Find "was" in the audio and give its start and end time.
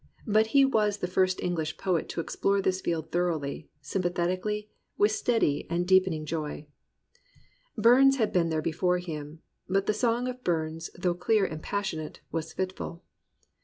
0.65-0.97, 12.31-12.51